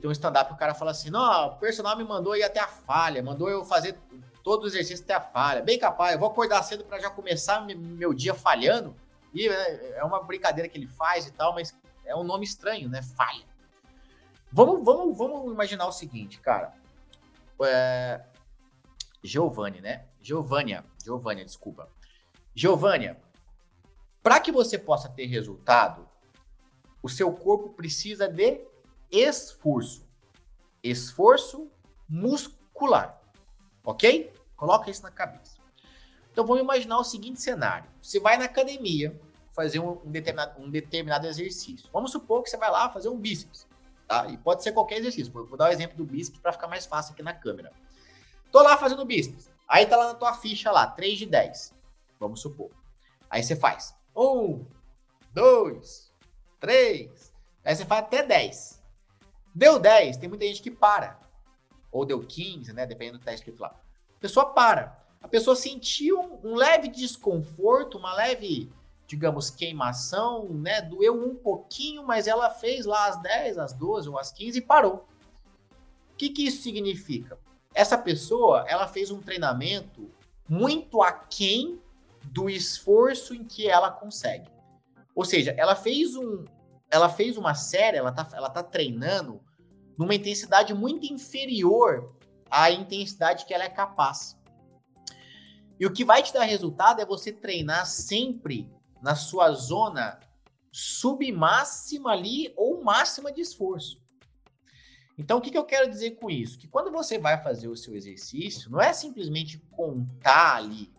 [0.00, 2.60] Tem um stand-up que o cara fala assim: não, o personal me mandou ir até
[2.60, 3.98] a falha, mandou eu fazer
[4.44, 5.62] todo o exercício até a falha.
[5.62, 8.94] Bem capaz, eu vou acordar cedo para já começar meu dia falhando.
[9.34, 12.88] E né, é uma brincadeira que ele faz e tal, mas é um nome estranho,
[12.88, 13.02] né?
[13.02, 13.44] Falha.
[14.52, 16.72] Vamos, vamos, vamos imaginar o seguinte, cara.
[17.64, 18.22] É...
[19.22, 20.04] Giovanni, né?
[20.22, 20.84] Giovânia.
[21.04, 21.88] Giovânia, desculpa.
[22.54, 23.20] Giovânia,
[24.26, 26.04] para que você possa ter resultado,
[27.00, 28.60] o seu corpo precisa de
[29.08, 30.04] esforço.
[30.82, 31.70] Esforço
[32.08, 33.22] muscular.
[33.84, 34.32] Ok?
[34.56, 35.58] Coloca isso na cabeça.
[36.32, 39.16] Então vamos imaginar o seguinte cenário: você vai na academia
[39.52, 41.88] fazer um, determinado, um determinado exercício.
[41.92, 43.64] Vamos supor que você vai lá fazer um bíceps,
[44.08, 44.26] tá?
[44.26, 45.32] E pode ser qualquer exercício.
[45.32, 47.72] Vou, dar o exemplo do bíceps para ficar mais fácil aqui na câmera.
[48.50, 49.48] Tô lá fazendo bíceps.
[49.68, 51.72] Aí tá lá na tua ficha lá, 3 de 10.
[52.18, 52.72] Vamos supor.
[53.30, 54.64] Aí você faz 1,
[55.34, 56.12] 2,
[56.58, 57.34] 3.
[57.64, 58.82] Aí você faz até 10.
[59.54, 61.20] Deu 10, tem muita gente que para.
[61.92, 62.86] Ou deu 15, né?
[62.86, 63.68] Dependendo do que tá escrito lá.
[63.68, 65.04] A pessoa para.
[65.22, 68.72] A pessoa sentiu um, um leve desconforto, uma leve,
[69.06, 70.80] digamos, queimação, né?
[70.80, 74.62] Doeu um pouquinho, mas ela fez lá as 10, as 12 ou as 15 e
[74.62, 75.06] parou.
[76.12, 77.38] O que, que isso significa?
[77.74, 80.10] Essa pessoa, ela fez um treinamento
[80.48, 81.80] muito aquém
[82.32, 84.50] do esforço em que ela consegue.
[85.14, 86.44] Ou seja, ela fez um,
[86.90, 89.40] ela fez uma série, ela tá, ela tá treinando
[89.98, 92.16] numa intensidade muito inferior
[92.50, 94.36] à intensidade que ela é capaz.
[95.78, 98.70] E o que vai te dar resultado é você treinar sempre
[99.02, 100.18] na sua zona
[100.72, 104.00] submáxima ali ou máxima de esforço.
[105.18, 106.58] Então, o que, que eu quero dizer com isso?
[106.58, 110.92] Que quando você vai fazer o seu exercício, não é simplesmente contar ali,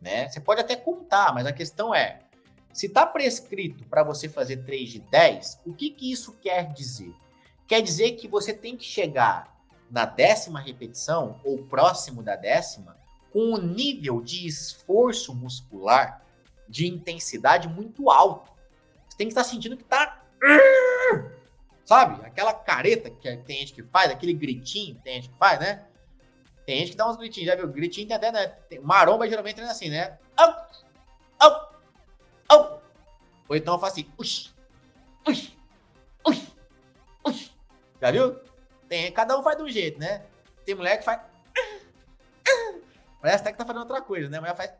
[0.00, 0.28] né?
[0.28, 2.20] Você pode até contar, mas a questão é,
[2.72, 7.12] se está prescrito para você fazer 3 de 10, o que, que isso quer dizer?
[7.66, 9.56] Quer dizer que você tem que chegar
[9.90, 12.96] na décima repetição ou próximo da décima
[13.32, 16.24] com um nível de esforço muscular,
[16.68, 18.50] de intensidade muito alto.
[19.08, 20.22] Você tem que estar sentindo que está.
[21.84, 22.24] Sabe?
[22.24, 25.84] Aquela careta que tem gente que faz, aquele gritinho que tem gente que faz, né?
[26.70, 27.66] Tem gente que dá uns gritinhos, já viu?
[27.66, 28.56] Gritinho tem até, né?
[28.80, 30.16] Maromba geralmente treina assim, né?
[30.36, 30.54] Au!
[31.40, 31.74] Au!
[32.48, 32.82] Au!
[33.48, 34.54] Ou então faz assim, ux.
[38.00, 38.38] Já viu?
[38.88, 40.24] Tem, cada um faz de um jeito, né?
[40.64, 41.20] Tem mulher que faz.
[43.20, 44.38] Parece até que tá fazendo outra coisa, né?
[44.38, 44.72] Mulher faz.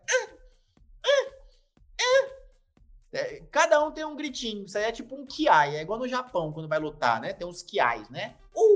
[3.12, 4.64] É, cada um tem um gritinho.
[4.64, 5.74] Isso aí é tipo um kiai.
[5.74, 7.32] É igual no Japão, quando vai lutar, né?
[7.32, 8.36] Tem uns kiais, né?
[8.54, 8.69] Uh,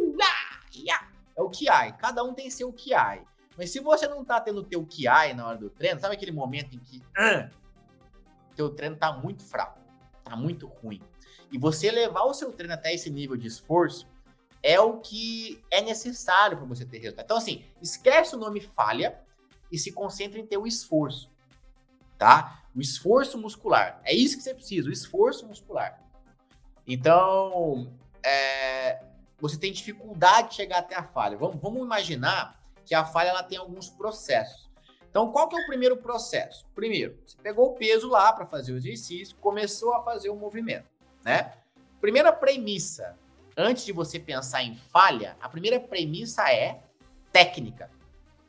[1.54, 1.96] kiai.
[1.96, 3.24] Cada um tem seu kiai.
[3.56, 6.74] Mas se você não tá tendo teu kiai na hora do treino, sabe aquele momento
[6.74, 7.48] em que uh,
[8.56, 9.78] teu treino tá muito fraco,
[10.24, 11.00] tá muito ruim.
[11.52, 14.08] E você levar o seu treino até esse nível de esforço
[14.62, 17.24] é o que é necessário para você ter resultado.
[17.24, 19.20] Então, assim, esquece o nome falha
[19.70, 21.30] e se concentra em ter o esforço,
[22.18, 22.64] tá?
[22.74, 24.00] O esforço muscular.
[24.04, 26.02] É isso que você precisa, o esforço muscular.
[26.86, 27.92] Então,
[28.24, 29.04] é,
[29.40, 31.36] você tem dificuldade de chegar até a falha.
[31.36, 34.70] Vamos, vamos imaginar que a falha ela tem alguns processos.
[35.08, 36.66] Então, qual que é o primeiro processo?
[36.74, 40.88] Primeiro, você pegou o peso lá para fazer o exercício, começou a fazer o movimento,
[41.24, 41.52] né?
[42.00, 43.16] Primeira premissa
[43.56, 46.82] antes de você pensar em falha, a primeira premissa é
[47.32, 47.90] técnica.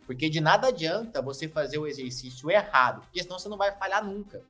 [0.05, 4.03] Porque de nada adianta você fazer o exercício errado, porque senão você não vai falhar
[4.03, 4.43] nunca.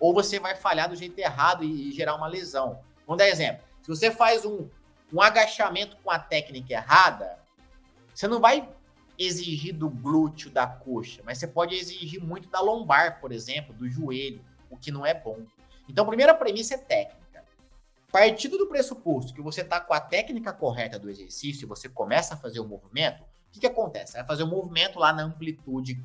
[0.00, 2.80] Ou você vai falhar do jeito errado e, gerar uma lesão.
[3.06, 3.62] Vamos dar exemplo.
[3.82, 4.68] Se você faz um,
[5.12, 7.38] um agachamento com a técnica errada,
[8.14, 8.68] você não vai
[9.18, 13.88] exigir do glúteo da coxa, mas você pode exigir muito da lombar, por exemplo, do
[13.88, 15.44] joelho, o que não é bom.
[15.88, 17.44] Então, a primeira premissa é técnica.
[18.10, 22.34] Partindo do pressuposto que você está com a técnica correta do exercício e você começa
[22.34, 24.12] a fazer o movimento, o que, que acontece?
[24.12, 26.02] Você vai fazer o movimento lá na amplitude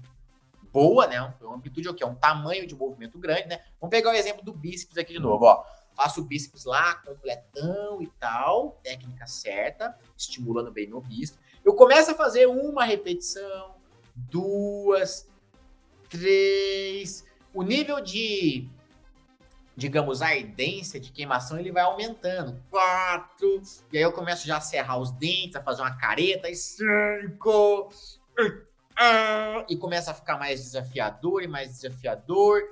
[0.72, 1.22] boa, né?
[1.42, 2.06] Uma amplitude é o quê?
[2.06, 3.62] Um tamanho de movimento grande, né?
[3.80, 5.64] Vamos pegar o exemplo do bíceps aqui de novo, ó.
[5.98, 11.40] Faço o bíceps lá, completão e tal, técnica certa, estimulando bem meu bíceps.
[11.66, 13.76] Eu começo a fazer uma repetição,
[14.16, 15.28] duas,
[16.08, 17.26] três.
[17.52, 18.70] O nível de
[19.76, 22.60] digamos, ardência de queimação, ele vai aumentando.
[22.70, 23.62] Quatro.
[23.92, 26.50] E aí eu começo já a serrar os dentes, a fazer uma careta.
[26.50, 27.90] E cinco.
[29.70, 32.64] e começa a ficar mais desafiador e mais desafiador.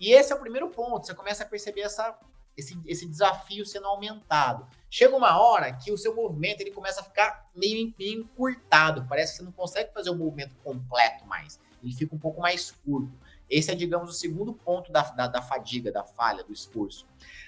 [0.00, 1.06] E esse é o primeiro ponto.
[1.06, 2.18] Você começa a perceber essa,
[2.58, 4.66] esse, esse desafio sendo aumentado.
[4.90, 9.06] Chega uma hora que o seu movimento ele começa a ficar meio, meio encurtado.
[9.08, 11.60] Parece que você não consegue fazer o movimento completo mais.
[11.82, 13.12] Ele fica um pouco mais curto.
[13.48, 17.06] Esse é, digamos, o segundo ponto da, da, da fadiga, da falha, do esforço.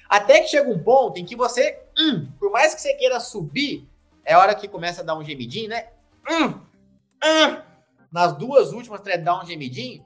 [0.08, 3.88] Até que chega um ponto em que você, hum, por mais que você queira subir,
[4.24, 5.88] é hora que começa a dar um gemidinho, né?
[6.30, 6.60] Hum,
[7.24, 7.62] hum,
[8.12, 10.04] nas duas últimas, dar um gemidinho,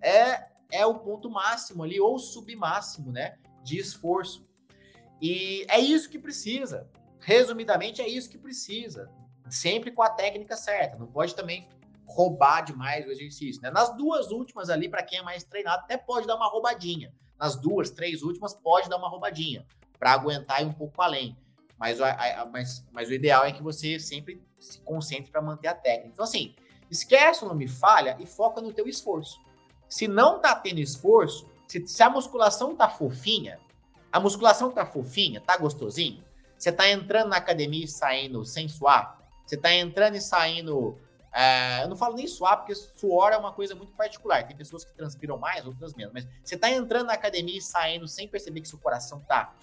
[0.00, 3.36] é, é o ponto máximo ali, ou submáximo, né?
[3.66, 4.46] De esforço.
[5.20, 6.88] E é isso que precisa.
[7.18, 9.10] Resumidamente, é isso que precisa.
[9.50, 10.96] Sempre com a técnica certa.
[10.96, 11.68] Não pode também
[12.06, 13.60] roubar demais o exercício.
[13.60, 13.70] Né?
[13.70, 17.12] Nas duas últimas ali, para quem é mais treinado, até pode dar uma roubadinha.
[17.38, 19.66] Nas duas, três últimas, pode dar uma roubadinha
[19.98, 21.36] para aguentar ir um pouco além.
[21.76, 21.98] Mas,
[22.50, 26.12] mas, mas o ideal é que você sempre se concentre para manter a técnica.
[26.12, 26.54] Então, assim,
[26.90, 29.38] esquece o nome falha e foca no teu esforço.
[29.88, 33.58] Se não tá tendo esforço, se, se a musculação tá fofinha,
[34.12, 36.24] a musculação tá fofinha, tá gostosinho,
[36.56, 40.98] você tá entrando na academia e saindo sem suar, você tá entrando e saindo
[41.38, 44.46] é, eu não falo nem suar, porque suor é uma coisa muito particular.
[44.46, 46.14] Tem pessoas que transpiram mais, outras menos.
[46.14, 49.54] Mas você tá entrando na academia e saindo sem perceber que seu coração tá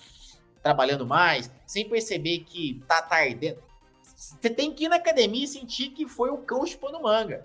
[0.61, 3.57] trabalhando mais, sem perceber que tá tardando.
[4.03, 7.43] Você tem que ir na academia e sentir que foi o cão chupando manga.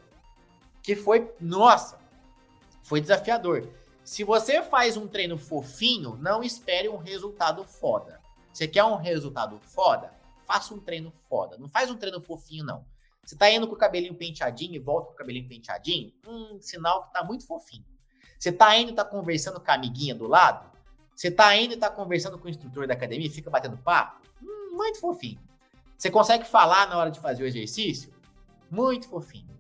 [0.83, 1.99] Que foi, nossa,
[2.83, 3.67] foi desafiador.
[4.09, 8.19] Se você faz um treino fofinho, não espere um resultado foda.
[8.51, 10.15] Você quer um resultado foda?
[10.47, 11.59] Faça um treino foda.
[11.59, 12.87] Não faz um treino fofinho, não.
[13.23, 17.05] Você tá indo com o cabelinho penteadinho e volta com o cabelinho penteadinho, um sinal
[17.05, 17.85] que tá muito fofinho.
[18.39, 20.73] Você tá indo e tá conversando com a amiguinha do lado,
[21.15, 24.27] você tá indo e tá conversando com o instrutor da academia e fica batendo papo,
[24.43, 25.39] hum, muito fofinho.
[25.99, 28.11] Você consegue falar na hora de fazer o exercício?
[28.71, 29.58] Muito fofinho.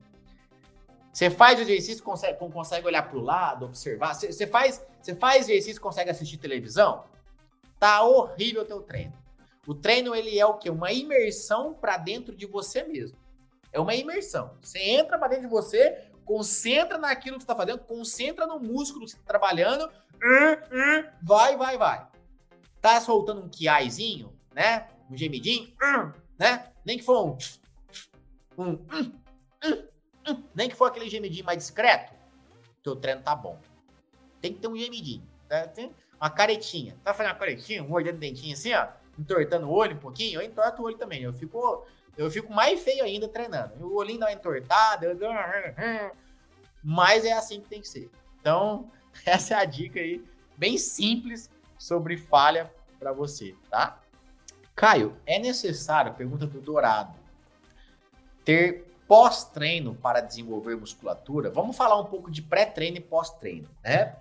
[1.18, 4.14] Você faz o exercício, consegue, consegue olhar para o lado, observar.
[4.14, 4.86] Você, faz,
[5.18, 7.06] faz exercício, consegue assistir televisão?
[7.76, 9.12] Tá horrível o teu treino.
[9.66, 10.70] O treino ele é o quê?
[10.70, 13.18] Uma imersão para dentro de você mesmo.
[13.72, 14.56] É uma imersão.
[14.60, 19.04] Você entra para dentro de você, concentra naquilo que você está fazendo, concentra no músculo
[19.04, 19.90] que você está trabalhando,
[21.20, 22.06] vai, vai, vai.
[22.80, 24.86] Tá soltando um kiaizinho, né?
[25.10, 25.74] Um gemidinho,
[26.38, 26.70] né?
[26.84, 27.36] Nem que for
[28.56, 28.86] um, um,
[30.54, 32.12] nem que for aquele gemidinho mais discreto,
[32.82, 33.58] teu treino tá bom.
[34.40, 35.66] Tem que ter um gemidinho, tá?
[35.68, 36.96] Tem uma caretinha.
[37.04, 38.88] Tá fazendo uma caretinha, mordendo o dentinho assim, ó,
[39.18, 41.22] entortando o olho um pouquinho, eu entorto o olho também.
[41.22, 41.86] Eu fico
[42.18, 43.86] eu fico mais feio ainda treinando.
[43.86, 45.16] O olhinho dá uma entortada, eu
[46.82, 48.10] mas é assim que tem que ser.
[48.40, 48.90] Então,
[49.24, 50.24] essa é a dica aí,
[50.56, 54.00] bem simples sobre falha para você, tá?
[54.74, 57.14] Caio, é necessário, pergunta do Dourado,
[58.44, 61.50] ter pós-treino para desenvolver musculatura?
[61.50, 64.14] Vamos falar um pouco de pré-treino e pós-treino, né?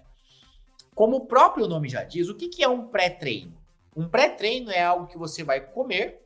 [0.96, 3.56] Como o próprio nome já diz, o que, que é um pré-treino?
[3.96, 6.26] Um pré-treino é algo que você vai comer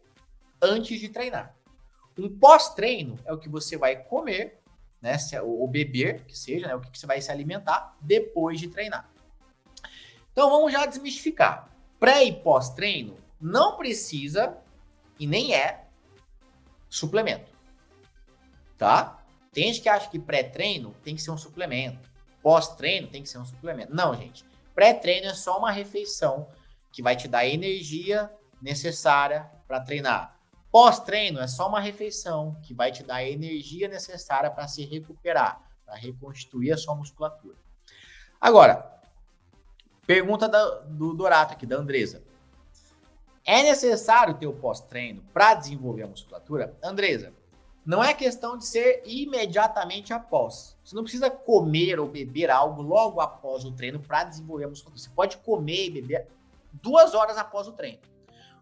[0.61, 1.55] antes de treinar.
[2.17, 4.61] Um pós-treino é o que você vai comer,
[5.01, 5.17] né?
[5.43, 6.75] Ou beber, que seja, né?
[6.75, 9.09] O que você vai se alimentar depois de treinar.
[10.31, 11.69] Então vamos já desmistificar.
[11.99, 14.57] Pré e pós-treino não precisa
[15.19, 15.87] e nem é
[16.89, 17.50] suplemento.
[18.81, 19.23] Tá?
[19.53, 22.09] Tem gente que acha que pré-treino tem que ser um suplemento.
[22.41, 23.93] Pós-treino tem que ser um suplemento.
[23.93, 24.43] Não, gente.
[24.73, 26.47] Pré-treino é só uma refeição
[26.91, 30.35] que vai te dar a energia necessária para treinar.
[30.71, 35.61] Pós-treino é só uma refeição que vai te dar a energia necessária para se recuperar,
[35.85, 37.57] para reconstituir a sua musculatura.
[38.39, 38.99] Agora,
[40.07, 42.23] pergunta da, do Dorato aqui, da Andresa.
[43.45, 46.75] É necessário ter o pós-treino para desenvolver a musculatura?
[46.81, 47.31] Andresa,
[47.85, 50.77] não é questão de ser imediatamente após.
[50.83, 55.01] Você não precisa comer ou beber algo logo após o treino para desenvolver a musculatura.
[55.01, 56.27] Você pode comer e beber
[56.71, 57.99] duas horas após o treino.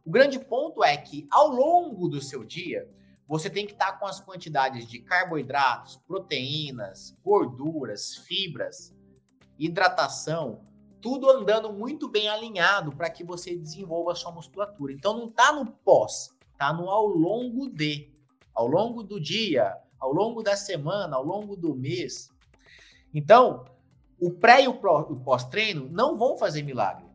[0.05, 2.89] O grande ponto é que ao longo do seu dia,
[3.27, 8.95] você tem que estar com as quantidades de carboidratos, proteínas, gorduras, fibras,
[9.57, 10.61] hidratação,
[11.01, 14.93] tudo andando muito bem alinhado para que você desenvolva a sua musculatura.
[14.93, 18.11] Então não está no pós, está no ao longo de,
[18.53, 22.31] ao longo do dia, ao longo da semana, ao longo do mês.
[23.13, 23.65] Então,
[24.19, 24.73] o pré e o
[25.23, 27.05] pós-treino não vão fazer milagre.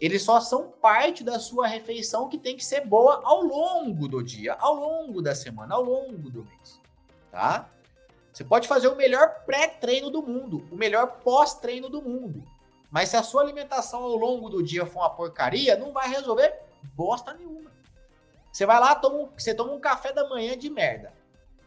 [0.00, 4.22] Eles só são parte da sua refeição que tem que ser boa ao longo do
[4.22, 6.80] dia, ao longo da semana, ao longo do mês,
[7.30, 7.70] tá?
[8.32, 12.42] Você pode fazer o melhor pré-treino do mundo, o melhor pós-treino do mundo.
[12.90, 16.52] Mas se a sua alimentação ao longo do dia for uma porcaria, não vai resolver
[16.94, 17.70] bosta nenhuma.
[18.52, 21.14] Você vai lá, toma você toma um café da manhã de merda.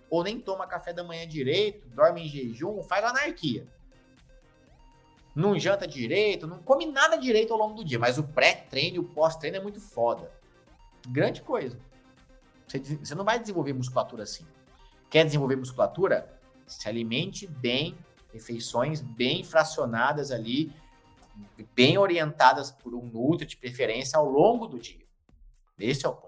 [0.07, 3.67] ou nem toma café da manhã direito, dorme em jejum, faz anarquia.
[5.36, 8.99] Não janta direito, não come nada direito ao longo do dia, mas o pré-treino e
[8.99, 10.31] o pós-treino é muito foda.
[11.07, 11.77] Grande coisa.
[12.67, 14.45] Você, você não vai desenvolver musculatura assim.
[15.09, 16.39] Quer desenvolver musculatura?
[16.65, 17.97] Se alimente bem,
[18.31, 20.73] refeições bem fracionadas ali,
[21.73, 25.05] bem orientadas por um nutri de preferência ao longo do dia.
[25.77, 26.24] Esse é o ponto.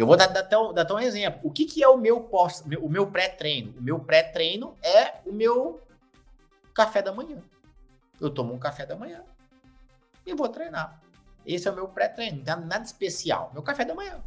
[0.00, 1.40] Eu vou dar, dar, até, um, dar até um exemplo.
[1.44, 3.74] O que, que é o meu pós, o meu pré-treino?
[3.78, 5.78] O meu pré-treino é o meu
[6.72, 7.42] café da manhã.
[8.18, 9.22] Eu tomo um café da manhã
[10.24, 10.98] e vou treinar.
[11.44, 13.50] Esse é o meu pré-treino, não tem nada especial.
[13.52, 14.18] Meu café da manhã.